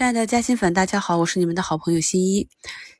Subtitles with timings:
[0.00, 2.48] 亲爱的嘉兴粉，大家好，我是你们的好朋友新一。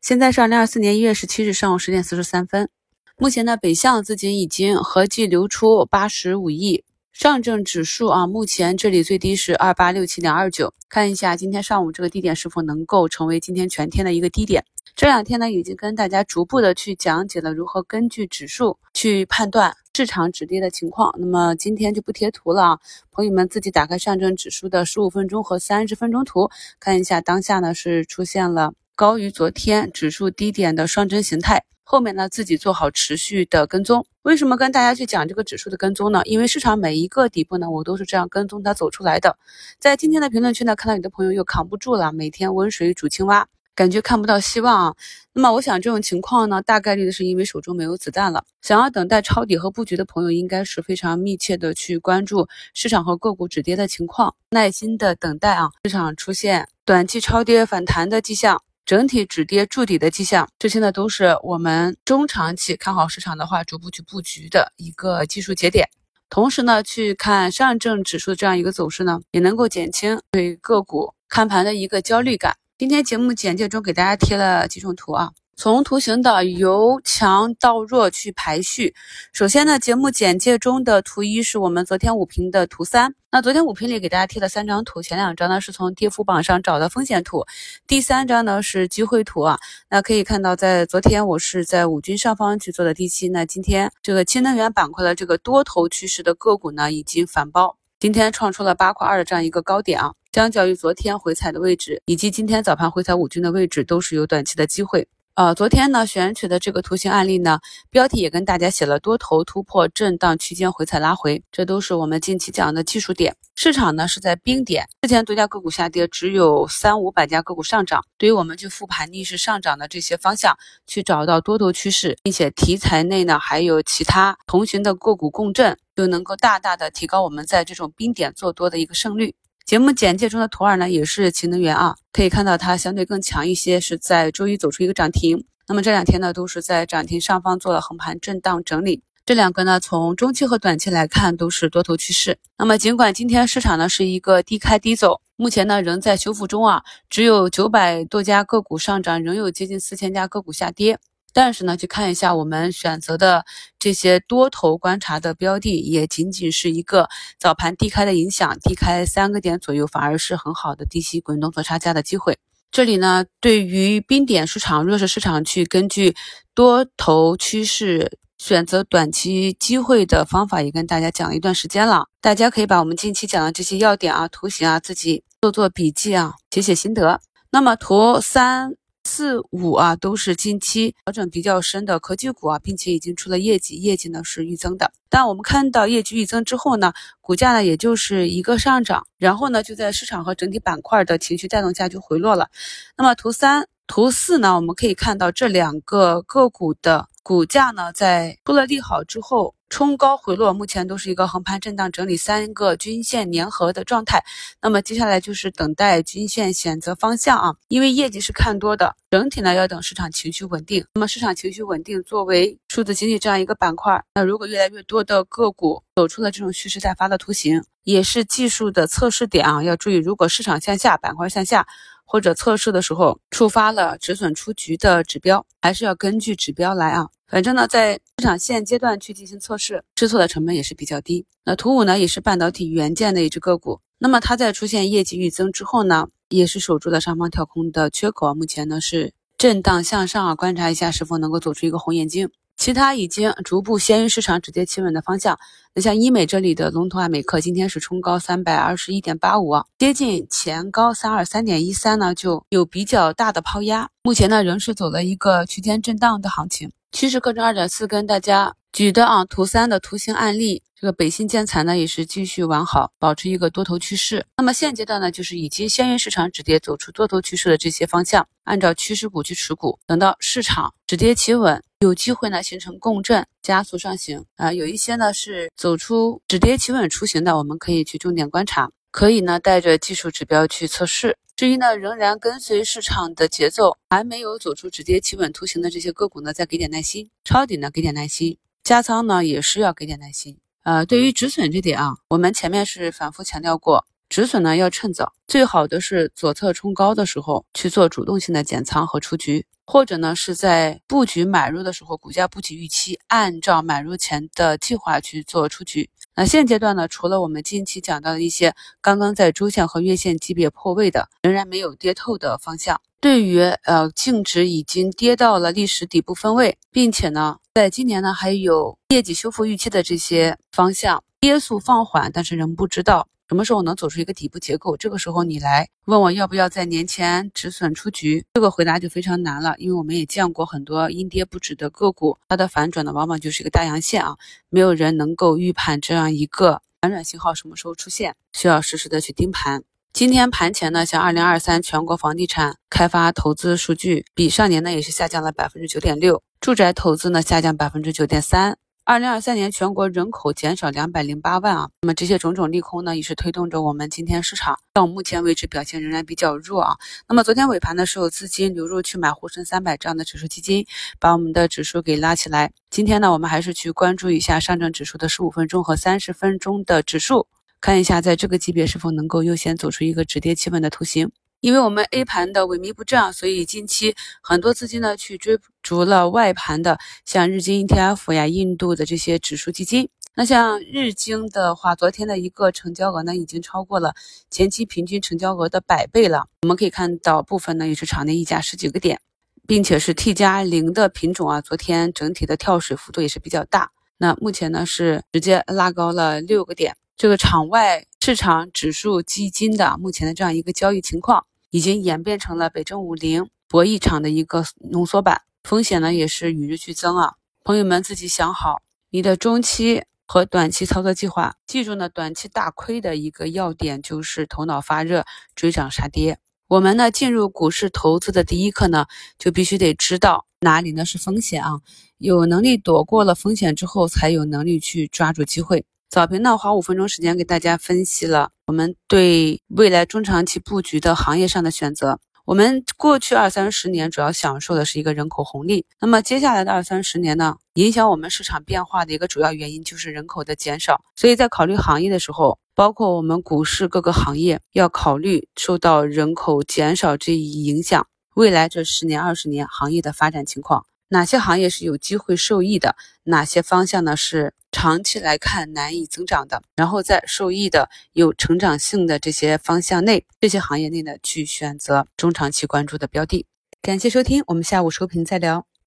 [0.03, 2.69] 现在是二零二四年一月十七日上午十点四十三分。
[3.17, 6.85] 目前呢，北向资金已经合计流出八十五亿。
[7.21, 10.73] 上证指数啊，目前这里最低是二八六七点二九。
[10.89, 14.65] 看一下今天上午这个低点是否能够成为今天全天的一个低点。
[14.97, 21.15] 这两天呢，已经跟大家逐步的去讲解了如何根据指数去判断市场止跌的情况。
[21.19, 22.79] 那么今天就不贴图了啊，
[23.13, 31.65] 朋友们自己打开上证指数的十五分钟和三十分钟图，看一下当下呢是出现了高于昨天指数低点的双针形态。
[31.91, 34.07] 后面呢自己做好持续的跟踪。
[34.23, 36.23] 为什么跟大家去讲这个指数的跟踪呢？
[36.25, 39.37] 因为市场每一个底部呢，我都是这样跟踪它走出来的。
[39.81, 43.49] 在今天的评论区呢，看到有的朋友又扛不住了，每天温水煮青蛙。
[43.75, 44.95] 感觉看不到希望啊，
[45.33, 48.45] 那么我想这种情况呢，大概率的是因为手中没有子弹了。
[48.63, 65.89] 想要等待抄底和布局的朋友，应该是非常密切的去关注市场和个股止跌的情况，耐心的等待啊，市场出现短期超跌反弹的迹象，整体止跌筑底的迹象，这些呢都是我们中长期看好市场的话，逐步去布局的一个技术节点。
[66.29, 72.57] 同时呢，去看上证指数的这样一个走势呢，也能够减轻对个股看盘的一个焦虑感。
[72.79, 78.95] 今天节目简介中给大家贴了几种图啊，从图形的由强到弱去排序。
[79.31, 83.15] 首先呢，节目简介中的图一是我们昨天五评的图三。
[83.31, 87.45] 那昨天五评里给大家贴了三张图，前两张呢是从跌幅榜上找的风险图，
[87.87, 89.59] 第三张呢是机会图啊。
[89.91, 100.15] 那可以看到，在昨天我是在五均上方去做的低吸，那今天这个氢能源板块的这个多头趋势的个股呢已经反包，今天创出了八块二的这样一个高点啊。
[100.33, 105.07] 相较于昨天回踩的位置，以及今天早盘回踩五均的位置，都是有短期的机会。
[105.35, 113.35] 呃，昨天呢选取的这个图形案例呢，标题也跟大家写了多头突破震荡区间回踩拉回，这都是我们近期讲的技术点。
[113.55, 118.05] 市场呢是在冰点，之前多家个股下跌，只有三五百家个股上涨。
[118.19, 129.35] 对于我们去复盘逆势上涨的这些方向，去找到多头趋势，并且题材内呢还有其他同行的个股共振，就能够大大的提高我们在这种冰点做多的一个胜率。
[129.71, 135.45] 节目简介中的图二呢，也是氢能源啊，可以看到它相对更强一些，是在周一走出一个涨停。
[135.69, 139.05] 那么这两天呢，都是在涨停上方做了横盘震荡整理。
[139.25, 142.37] 这两个呢，从中期和短期来看都是多头趋势。
[142.59, 150.99] 那么尽管今天市场呢是一个低开低走，目前呢仍在修复中啊，只有九百多家个股上涨，仍有接近四千家个股下跌。
[151.33, 153.45] 但是呢，去看一下我们选择的
[153.79, 157.09] 这些多头观察的标的，也仅仅是一个
[157.39, 162.39] 早盘低开的影响，低开三个点左右，反而是很好的低吸滚动做差价的机会。
[162.71, 166.15] 这里呢，对于冰点市场、弱势市场去根据
[166.55, 172.07] 多头趋势选择短期机会的方法，也跟大家讲了一段时间了。
[172.21, 177.21] 大家可以把我们近期讲的这些要点啊、图形啊，自己做做笔记啊，写写心得。
[177.51, 178.80] 那么图三。
[179.05, 184.93] 四五啊，都是近期调整比较深的科技股啊，并且已经出了业绩，业绩呢是预增的。
[185.09, 192.49] 但我们看到业绩预增之后呢，股价呢也就是一个上涨，然后呢就在市场和整体板块的情绪带动下就回落了。
[192.97, 199.55] 那么图三、图四呢，我们可以看到这两个个股的股价呢，在出了利好之后。
[199.73, 204.21] 冲高回落，目前都是一个横盘震荡整理，三个均线粘合的状态。
[204.61, 210.85] 那么接下来就是等待均线选择方向啊，因为业绩是看多的，整体呢要等市场情绪稳定。
[210.95, 221.65] 那么市场情绪稳定，作为数字经济这样一个板块，那如果越来越多的个股走出了这种蓄势待发的图形，也是技术的测试点啊，要注意，如果市场向下，板块向下。
[222.11, 227.09] 或者测试的时候触发了止损出局的指标，还是要根据指标来啊。
[227.29, 231.25] 反正呢，在市场现阶段去进行测试，试错的成本也是比较低。
[231.45, 233.81] 那图五呢，也是半导体元件的一只个股。
[233.99, 242.29] 那么它在出现业绩预增之后呢，也是守住了上方跳空的缺口，目前呢是震荡向上啊，观察一下是否能够走出一个红眼睛。
[242.61, 245.39] 其他已经逐步先于市场止跌企稳的方向，
[245.75, 253.89] 那像医美这里的龙头爱美克，今天是冲高三百二十一点八五，接近前高三二三点一三呢，就有比较大的抛压。
[254.03, 256.71] 目前呢，仍是走了一个区间震荡的行情。
[256.93, 260.63] 趋势课程二点四跟大家举的啊图三的图形案例。
[260.79, 264.27] 这个北新建材呢也是继续完好，保持一个多头趋势。
[264.37, 274.53] 那么现阶段呢，就是已经先于市场止跌，走出多头趋势的这些方向，按照趋势股去持股，等到市场止跌企稳，有机会呢形成共振，加速上行啊。
[274.53, 281.17] 有一些呢是走出止跌企稳雏形的，我们可以去重点观察，可以呢带着技术指标去测试。
[281.37, 290.37] 至于呢仍然跟随市场的节奏，还没有走出止跌企稳图形的这些个股呢，再给点耐心，抄底呢给点耐心，加仓呢也是要给点耐心。
[290.65, 305.89] 呃，对于止损这点啊，我们前面是反复强调过，止损呢要趁早，最好的是左侧冲高的时候去做主动性的减仓和出局，或者呢是在布局买入的时候，股价不及预期，按照买入前的计划去做出局。
[306.17, 312.81] 那现阶段呢，除了我们近期讲到的一些刚刚在周线和月线级别破位的，仍然没有跌透的方向。
[313.01, 323.07] 对于呃净值已经跌到了历史底部分位，并且呢，在今年呢还有业绩修复预期的这些方向，跌速放缓，但是仍不知道。
[323.31, 324.77] 什么时候能走出一个底部结构？
[324.77, 334.17] 这个时候你来问我要不要在年前止损出局，这个回答就非常难了，因为我们也见过很多阴跌不止的个股，它的反转呢往往就是一个大阳线啊，
[334.49, 339.63] 没有人能够预判这样一个反转信号什么时候出现，需要实时的去盯盘。
[339.93, 348.59] 今天盘前呢，像二零二三全国房地产开发投资数据比上年呢也是下降了百分之九点六，住宅投资呢下降百分之九点三。
[348.91, 356.77] 二零二三年全国人口减少两百零八万啊，那么这些种种利空呢，也是推动着我们今天市场到目前为止表现仍然比较弱啊。
[357.09, 360.67] 那么昨天尾盘的时候，资金流入去买沪深三百这样的指数基金，
[360.99, 362.51] 把我们的指数给拉起来。
[362.69, 367.29] 今天呢，我们还是去关注一下上证指数的十五分钟和三十分钟的指数，
[367.61, 371.13] 看一下在这个级别是否能够优先走出一个止跌企稳的图形。
[371.41, 379.89] 因为我们 A 盘的萎靡不振，所以近期很多资金呢去追逐了外盘的，像日经 ETF 呀、印度的这些指数基金。
[380.15, 383.95] 那像日经的话，昨天的一个成交额呢，已经超过了
[384.29, 386.27] 前期平均成交额的百倍了。
[386.43, 389.01] 我们可以看到部分呢也是场内溢价十几个点，
[389.47, 393.71] 并且是 T 加零的品种啊，昨天整体的跳水幅度也是比较大。
[393.97, 401.25] 那目前呢是直接拉高了六个点，这个场外市场指数基金的目前的这样一个交易情况。
[401.51, 407.15] 已经演变成了北证五零博弈场的一个浓缩版，风险呢也是与日俱增啊！
[407.43, 415.05] 朋友们自己想好你的中期和短期操作计划，记住呢，短期大亏的一个要点就是头脑发热
[415.35, 416.19] 追涨杀跌。
[416.49, 418.87] 我们呢进入股市投资的第一课呢，
[419.19, 421.61] 就必须得知道哪里呢是风险啊，
[421.99, 425.65] 有能力躲过了风险之后，才有能力去抓住机会。
[425.91, 431.99] 早评呢，花五分钟时间给大家分析了我们对未来中长期布局的行业上的选择。
[432.25, 440.81] 我们过去二三十年主要享受的是一个人口红利，那么接下来的二三十年呢，影响我们市场变化的一个主要原因就是人口的减少。
[440.95, 447.85] 所以在考虑行业的时候，包括我们股市各个行业，要考虑受到人口减少这一影响，
[448.15, 450.65] 未来这十年、二十年行业的发展情况。
[450.93, 452.77] 哪些行业是有机会受益的？
[453.05, 456.43] 哪些方向呢是长期来看难以增长的？
[456.57, 463.25] 然后在受益的有成长性的这些方向内，这些行业内呢去选择中长期关注的标的。
[463.63, 465.50] 感谢收听，我们下午收评再聊。